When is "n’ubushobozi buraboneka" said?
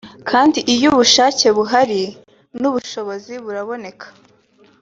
2.61-4.07